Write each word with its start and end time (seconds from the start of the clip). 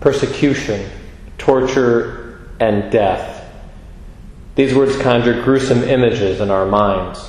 persecution, 0.00 0.88
torture, 1.38 2.48
and 2.60 2.90
death. 2.90 3.44
These 4.54 4.74
words 4.74 4.96
conjure 5.00 5.42
gruesome 5.42 5.84
images 5.84 6.40
in 6.40 6.50
our 6.50 6.66
minds. 6.66 7.28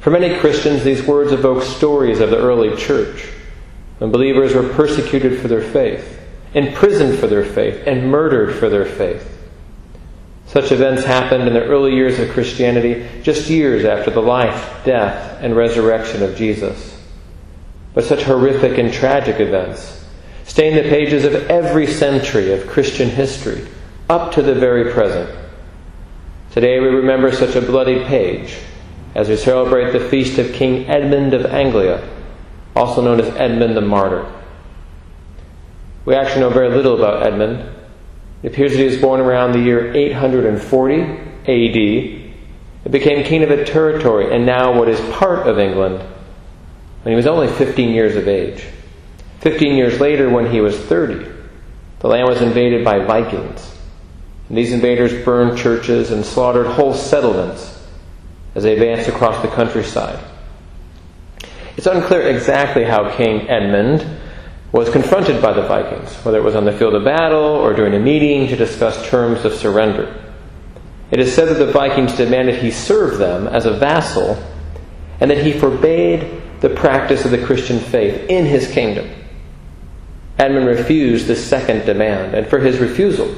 For 0.00 0.10
many 0.10 0.38
Christians, 0.38 0.84
these 0.84 1.02
words 1.02 1.32
evoke 1.32 1.62
stories 1.62 2.20
of 2.20 2.30
the 2.30 2.38
early 2.38 2.76
church 2.76 3.30
when 3.98 4.10
believers 4.10 4.54
were 4.54 4.68
persecuted 4.68 5.40
for 5.40 5.48
their 5.48 5.62
faith, 5.62 6.20
imprisoned 6.52 7.18
for 7.18 7.26
their 7.26 7.44
faith, 7.44 7.86
and 7.86 8.10
murdered 8.10 8.54
for 8.54 8.68
their 8.68 8.84
faith. 8.84 9.30
Such 10.46 10.72
events 10.72 11.04
happened 11.04 11.48
in 11.48 11.54
the 11.54 11.64
early 11.64 11.94
years 11.94 12.18
of 12.18 12.30
Christianity, 12.30 13.08
just 13.22 13.48
years 13.48 13.84
after 13.84 14.10
the 14.10 14.20
life, 14.20 14.84
death, 14.84 15.38
and 15.40 15.56
resurrection 15.56 16.22
of 16.22 16.36
Jesus. 16.36 17.00
But 17.94 18.04
such 18.04 18.22
horrific 18.24 18.76
and 18.76 18.92
tragic 18.92 19.40
events 19.40 20.03
stain 20.44 20.76
the 20.76 20.88
pages 20.88 21.24
of 21.24 21.34
every 21.50 21.86
century 21.86 22.52
of 22.52 22.66
Christian 22.66 23.08
history, 23.08 23.66
up 24.08 24.32
to 24.32 24.42
the 24.42 24.54
very 24.54 24.92
present. 24.92 25.30
Today 26.50 26.78
we 26.78 26.88
remember 26.88 27.32
such 27.32 27.56
a 27.56 27.60
bloody 27.60 28.04
page 28.04 28.56
as 29.14 29.28
we 29.28 29.36
celebrate 29.36 29.92
the 29.92 30.08
feast 30.08 30.38
of 30.38 30.52
King 30.52 30.86
Edmund 30.88 31.34
of 31.34 31.46
Anglia, 31.46 32.06
also 32.76 33.02
known 33.02 33.20
as 33.20 33.28
Edmund 33.36 33.76
the 33.76 33.80
Martyr. 33.80 34.30
We 36.04 36.14
actually 36.14 36.40
know 36.40 36.50
very 36.50 36.68
little 36.68 36.96
about 36.96 37.26
Edmund. 37.26 37.70
It 38.42 38.52
appears 38.52 38.72
that 38.72 38.78
he 38.78 38.84
was 38.84 38.98
born 38.98 39.20
around 39.20 39.52
the 39.52 39.60
year 39.60 39.94
840 39.94 41.02
AD. 41.02 41.46
He 41.46 42.32
became 42.90 43.24
king 43.24 43.42
of 43.42 43.50
a 43.50 43.64
territory 43.64 44.34
and 44.34 44.44
now 44.44 44.78
what 44.78 44.88
is 44.88 45.00
part 45.14 45.46
of 45.46 45.58
England 45.58 46.00
when 47.02 47.12
he 47.12 47.16
was 47.16 47.26
only 47.26 47.48
15 47.48 47.94
years 47.94 48.16
of 48.16 48.28
age. 48.28 48.64
15 49.44 49.76
years 49.76 50.00
later, 50.00 50.30
when 50.30 50.50
he 50.50 50.62
was 50.62 50.74
30, 50.74 51.30
the 51.98 52.08
land 52.08 52.26
was 52.26 52.40
invaded 52.40 52.82
by 52.82 53.04
Vikings. 53.04 53.76
And 54.48 54.56
these 54.56 54.72
invaders 54.72 55.22
burned 55.22 55.58
churches 55.58 56.12
and 56.12 56.24
slaughtered 56.24 56.66
whole 56.66 56.94
settlements 56.94 57.86
as 58.54 58.62
they 58.62 58.72
advanced 58.72 59.06
across 59.06 59.42
the 59.42 59.48
countryside. 59.48 60.18
It's 61.76 61.86
unclear 61.86 62.22
exactly 62.22 62.84
how 62.84 63.14
King 63.18 63.46
Edmund 63.50 64.06
was 64.72 64.88
confronted 64.88 65.42
by 65.42 65.52
the 65.52 65.68
Vikings, 65.68 66.14
whether 66.24 66.38
it 66.38 66.44
was 66.44 66.54
on 66.54 66.64
the 66.64 66.72
field 66.72 66.94
of 66.94 67.04
battle 67.04 67.44
or 67.44 67.74
during 67.74 67.92
a 67.92 67.98
meeting 67.98 68.48
to 68.48 68.56
discuss 68.56 69.10
terms 69.10 69.44
of 69.44 69.52
surrender. 69.52 70.24
It 71.10 71.20
is 71.20 71.34
said 71.34 71.48
that 71.48 71.62
the 71.62 71.70
Vikings 71.70 72.16
demanded 72.16 72.62
he 72.62 72.70
serve 72.70 73.18
them 73.18 73.46
as 73.46 73.66
a 73.66 73.74
vassal 73.74 74.42
and 75.20 75.30
that 75.30 75.44
he 75.44 75.52
forbade 75.52 76.40
the 76.62 76.70
practice 76.70 77.26
of 77.26 77.30
the 77.30 77.44
Christian 77.44 77.78
faith 77.78 78.30
in 78.30 78.46
his 78.46 78.72
kingdom. 78.72 79.10
Edmund 80.38 80.66
refused 80.66 81.26
the 81.26 81.36
second 81.36 81.86
demand, 81.86 82.34
and 82.34 82.46
for 82.46 82.58
his 82.58 82.78
refusal, 82.78 83.32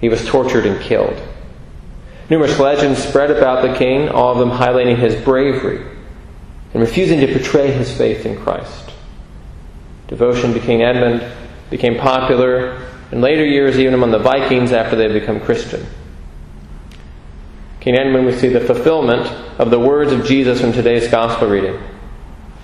he 0.00 0.08
was 0.08 0.26
tortured 0.26 0.66
and 0.66 0.80
killed. 0.80 1.20
Numerous 2.30 2.58
legends 2.58 3.02
spread 3.02 3.30
about 3.30 3.62
the 3.62 3.76
king, 3.76 4.08
all 4.08 4.32
of 4.32 4.38
them 4.38 4.50
highlighting 4.50 4.96
his 4.96 5.16
bravery 5.16 5.84
and 6.72 6.80
refusing 6.80 7.20
to 7.20 7.26
betray 7.26 7.70
his 7.72 7.94
faith 7.96 8.24
in 8.24 8.40
Christ. 8.40 8.92
Devotion 10.06 10.54
to 10.54 10.60
King 10.60 10.82
Edmund 10.82 11.24
became 11.68 11.98
popular 11.98 12.88
in 13.12 13.20
later 13.20 13.44
years, 13.44 13.78
even 13.78 13.94
among 13.94 14.12
the 14.12 14.18
Vikings 14.18 14.72
after 14.72 14.94
they 14.94 15.04
had 15.04 15.12
become 15.12 15.40
Christian. 15.40 15.84
King 17.80 17.96
Edmund, 17.96 18.26
we 18.26 18.32
see 18.32 18.48
the 18.48 18.60
fulfillment 18.60 19.26
of 19.58 19.70
the 19.70 19.80
words 19.80 20.12
of 20.12 20.24
Jesus 20.24 20.60
from 20.60 20.72
today's 20.72 21.08
gospel 21.08 21.48
reading. 21.48 21.80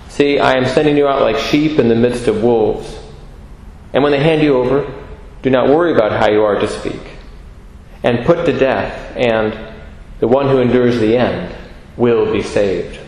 See, 0.07 0.39
I 0.39 0.53
am 0.53 0.65
sending 0.65 0.95
you 0.95 1.07
out 1.07 1.21
like 1.21 1.37
sheep 1.37 1.79
in 1.79 1.89
the 1.89 1.95
midst 1.95 2.27
of 2.27 2.43
wolves. 2.43 2.97
And 3.93 4.03
when 4.03 4.11
they 4.11 4.19
hand 4.19 4.41
you 4.41 4.57
over, 4.57 4.93
do 5.41 5.49
not 5.49 5.69
worry 5.69 5.93
about 5.93 6.11
how 6.11 6.29
you 6.29 6.43
are 6.43 6.59
to 6.59 6.67
speak 6.67 7.01
and 8.03 8.25
put 8.25 8.45
to 8.45 8.57
death, 8.57 9.15
and 9.15 9.75
the 10.19 10.27
one 10.27 10.47
who 10.47 10.59
endures 10.59 10.99
the 10.99 11.17
end 11.17 11.53
will 11.95 12.31
be 12.31 12.41
saved. 12.41 12.99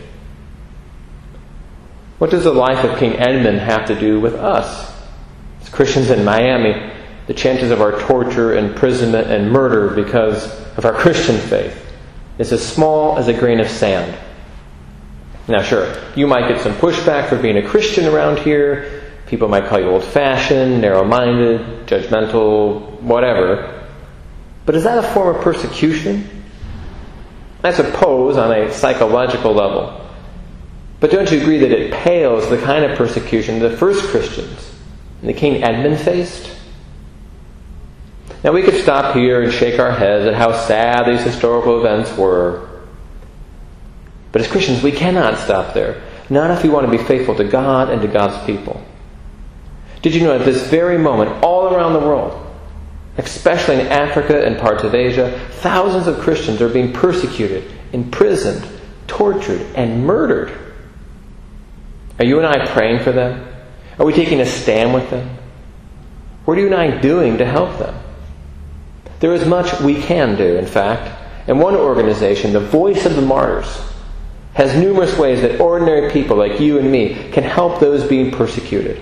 What 2.18 2.30
does 2.30 2.44
the 2.44 2.52
life 2.52 2.84
of 2.84 2.98
King 2.98 3.14
Edmund 3.14 3.60
have 3.60 3.86
to 3.86 3.98
do 3.98 4.20
with 4.20 4.34
us? 4.34 4.92
As 5.62 5.68
Christians 5.68 6.10
in 6.10 6.24
Miami, 6.24 6.92
the 7.26 7.34
chances 7.34 7.70
of 7.70 7.80
our 7.80 7.98
torture, 8.00 8.56
imprisonment, 8.56 9.30
and 9.30 9.50
murder 9.50 9.94
because 9.94 10.46
of 10.76 10.84
our 10.84 10.92
Christian 11.00 11.38
faith 11.38 11.86
is 12.38 12.52
as 12.52 12.66
small 12.66 13.18
as 13.18 13.28
a 13.28 13.32
grain 13.32 13.60
of 13.60 13.68
sand. 13.68 14.18
Now, 15.48 15.62
sure, 15.62 15.96
you 16.14 16.26
might 16.26 16.48
get 16.48 16.60
some 16.60 16.74
pushback 16.74 17.28
for 17.28 17.36
being 17.36 17.56
a 17.56 17.66
Christian 17.66 18.06
around 18.06 18.38
here. 18.38 19.09
People 19.30 19.46
might 19.46 19.66
call 19.66 19.78
you 19.78 19.88
old 19.88 20.02
fashioned, 20.02 20.80
narrow 20.80 21.04
minded, 21.04 21.86
judgmental, 21.86 23.00
whatever. 23.00 23.86
But 24.66 24.74
is 24.74 24.82
that 24.82 24.98
a 24.98 25.14
form 25.14 25.36
of 25.36 25.40
persecution? 25.40 26.28
I 27.62 27.72
suppose 27.72 28.36
on 28.36 28.50
a 28.50 28.72
psychological 28.72 29.52
level. 29.52 30.04
But 30.98 31.12
don't 31.12 31.30
you 31.30 31.40
agree 31.40 31.58
that 31.58 31.70
it 31.70 31.92
pales 31.92 32.50
the 32.50 32.58
kind 32.58 32.84
of 32.84 32.98
persecution 32.98 33.60
the 33.60 33.76
first 33.76 34.04
Christians 34.08 34.74
and 35.20 35.30
the 35.30 35.32
King 35.32 35.62
Edmund 35.62 36.00
faced? 36.00 36.50
Now 38.42 38.50
we 38.50 38.62
could 38.62 38.82
stop 38.82 39.14
here 39.14 39.42
and 39.42 39.52
shake 39.52 39.78
our 39.78 39.92
heads 39.92 40.26
at 40.26 40.34
how 40.34 40.58
sad 40.66 41.06
these 41.06 41.22
historical 41.22 41.78
events 41.78 42.18
were. 42.18 42.68
But 44.32 44.42
as 44.42 44.48
Christians, 44.48 44.82
we 44.82 44.90
cannot 44.90 45.38
stop 45.38 45.72
there. 45.72 46.02
Not 46.28 46.50
if 46.50 46.64
we 46.64 46.68
want 46.68 46.90
to 46.90 46.98
be 46.98 47.04
faithful 47.04 47.36
to 47.36 47.44
God 47.44 47.90
and 47.90 48.02
to 48.02 48.08
God's 48.08 48.44
people. 48.44 48.84
Did 50.02 50.14
you 50.14 50.22
know 50.22 50.34
at 50.34 50.44
this 50.44 50.66
very 50.68 50.98
moment, 50.98 51.42
all 51.42 51.74
around 51.74 51.92
the 51.92 52.00
world, 52.00 52.46
especially 53.18 53.80
in 53.80 53.86
Africa 53.88 54.44
and 54.44 54.58
parts 54.58 54.82
of 54.82 54.94
Asia, 54.94 55.38
thousands 55.60 56.06
of 56.06 56.18
Christians 56.20 56.62
are 56.62 56.68
being 56.68 56.92
persecuted, 56.92 57.70
imprisoned, 57.92 58.66
tortured, 59.06 59.60
and 59.74 60.06
murdered. 60.06 60.56
Are 62.18 62.24
you 62.24 62.38
and 62.38 62.46
I 62.46 62.66
praying 62.66 63.00
for 63.00 63.12
them? 63.12 63.46
Are 63.98 64.06
we 64.06 64.12
taking 64.12 64.40
a 64.40 64.46
stand 64.46 64.94
with 64.94 65.10
them? 65.10 65.36
What 66.44 66.56
are 66.56 66.60
you 66.60 66.66
and 66.66 66.74
I 66.74 66.98
doing 67.00 67.38
to 67.38 67.44
help 67.44 67.78
them? 67.78 67.94
There 69.20 69.34
is 69.34 69.44
much 69.46 69.80
we 69.80 70.00
can 70.00 70.36
do, 70.36 70.56
in 70.56 70.66
fact. 70.66 71.18
And 71.46 71.60
one 71.60 71.74
organization, 71.74 72.52
the 72.52 72.60
Voice 72.60 73.04
of 73.04 73.16
the 73.16 73.22
Martyrs, 73.22 73.82
has 74.54 74.74
numerous 74.74 75.16
ways 75.18 75.42
that 75.42 75.60
ordinary 75.60 76.10
people 76.10 76.36
like 76.36 76.60
you 76.60 76.78
and 76.78 76.90
me 76.90 77.30
can 77.32 77.44
help 77.44 77.80
those 77.80 78.04
being 78.04 78.30
persecuted. 78.30 79.00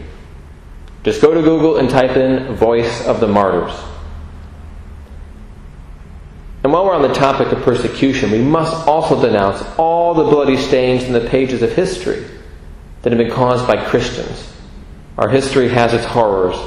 Just 1.09 1.23
go 1.23 1.33
to 1.33 1.41
Google 1.41 1.79
and 1.79 1.89
type 1.89 2.19
in 2.19 2.55
Voice 2.55 3.07
of 3.07 3.19
the 3.19 3.27
Martyrs. 3.27 3.73
And 6.63 6.71
while 6.71 6.85
we're 6.85 6.95
on 6.95 7.01
the 7.01 7.15
topic 7.15 7.51
of 7.51 7.63
persecution, 7.63 8.31
we 8.31 8.43
must 8.43 8.87
also 8.87 9.19
denounce 9.19 9.63
all 9.79 10.13
the 10.13 10.25
bloody 10.25 10.59
stains 10.59 11.05
in 11.05 11.15
the 11.15 11.27
pages 11.27 11.63
of 11.63 11.73
history 11.73 12.27
that 13.01 13.11
have 13.11 13.19
been 13.19 13.31
caused 13.31 13.67
by 13.67 13.83
Christians. 13.87 14.53
Our 15.17 15.31
history 15.31 15.71
has 15.71 15.95
its 15.95 16.05
horrors. 16.05 16.59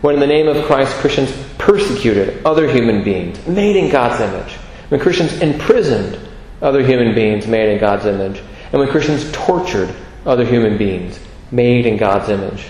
When, 0.00 0.14
in 0.14 0.20
the 0.20 0.26
name 0.26 0.48
of 0.48 0.64
Christ, 0.64 0.96
Christians 0.96 1.32
persecuted 1.58 2.44
other 2.44 2.68
human 2.68 3.04
beings 3.04 3.46
made 3.46 3.76
in 3.76 3.92
God's 3.92 4.20
image, 4.20 4.54
when 4.88 4.98
Christians 4.98 5.40
imprisoned 5.40 6.18
other 6.60 6.84
human 6.84 7.14
beings 7.14 7.46
made 7.46 7.68
in 7.68 7.78
God's 7.78 8.06
image, 8.06 8.42
and 8.72 8.80
when 8.80 8.88
Christians 8.88 9.30
tortured 9.30 9.94
other 10.26 10.44
human 10.44 10.76
beings 10.76 11.20
made 11.52 11.86
in 11.86 11.96
God's 11.96 12.28
image, 12.28 12.66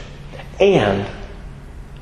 and 0.61 1.07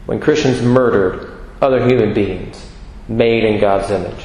when 0.06 0.20
Christians 0.20 0.62
murdered 0.62 1.32
other 1.60 1.86
human 1.86 2.14
beings 2.14 2.70
made 3.08 3.44
in 3.44 3.60
God's 3.60 3.90
image. 3.90 4.24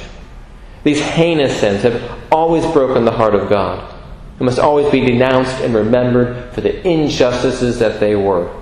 These 0.84 1.00
heinous 1.00 1.58
sins 1.60 1.82
have 1.82 2.18
always 2.32 2.64
broken 2.72 3.04
the 3.04 3.12
heart 3.12 3.34
of 3.34 3.48
God 3.48 3.92
and 4.38 4.46
must 4.46 4.58
always 4.58 4.90
be 4.90 5.00
denounced 5.00 5.60
and 5.60 5.74
remembered 5.74 6.52
for 6.52 6.60
the 6.60 6.86
injustices 6.86 7.78
that 7.78 8.00
they 8.00 8.16
were. 8.16 8.52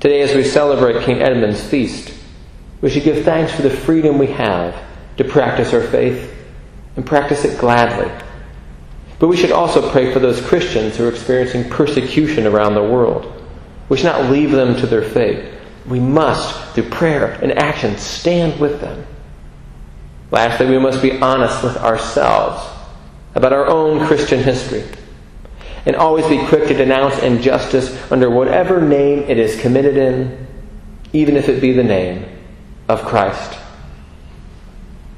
Today, 0.00 0.22
as 0.22 0.34
we 0.34 0.44
celebrate 0.44 1.04
King 1.04 1.20
Edmund's 1.20 1.62
feast, 1.62 2.14
we 2.80 2.88
should 2.88 3.02
give 3.02 3.24
thanks 3.24 3.52
for 3.52 3.62
the 3.62 3.70
freedom 3.70 4.16
we 4.18 4.28
have 4.28 4.74
to 5.16 5.24
practice 5.24 5.74
our 5.74 5.82
faith 5.82 6.34
and 6.96 7.04
practice 7.04 7.44
it 7.44 7.58
gladly. 7.58 8.10
But 9.18 9.26
we 9.26 9.36
should 9.36 9.50
also 9.50 9.90
pray 9.90 10.12
for 10.12 10.20
those 10.20 10.40
Christians 10.40 10.96
who 10.96 11.04
are 11.04 11.10
experiencing 11.10 11.68
persecution 11.68 12.46
around 12.46 12.74
the 12.74 12.82
world. 12.82 13.37
We 13.88 13.96
should 13.96 14.06
not 14.06 14.30
leave 14.30 14.50
them 14.50 14.76
to 14.76 14.86
their 14.86 15.02
fate. 15.02 15.54
We 15.86 16.00
must, 16.00 16.74
through 16.74 16.90
prayer 16.90 17.32
and 17.42 17.52
action, 17.52 17.96
stand 17.96 18.60
with 18.60 18.80
them. 18.80 19.06
Lastly, 20.30 20.66
we 20.66 20.78
must 20.78 21.00
be 21.00 21.18
honest 21.20 21.62
with 21.62 21.76
ourselves 21.78 22.62
about 23.34 23.52
our 23.52 23.66
own 23.66 24.06
Christian 24.06 24.42
history 24.42 24.84
and 25.86 25.96
always 25.96 26.26
be 26.28 26.44
quick 26.46 26.68
to 26.68 26.74
denounce 26.74 27.18
injustice 27.20 27.96
under 28.12 28.28
whatever 28.28 28.82
name 28.82 29.20
it 29.20 29.38
is 29.38 29.58
committed 29.60 29.96
in, 29.96 30.46
even 31.14 31.36
if 31.36 31.48
it 31.48 31.62
be 31.62 31.72
the 31.72 31.82
name 31.82 32.26
of 32.88 33.02
Christ. 33.04 33.58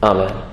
Amen. 0.02 0.49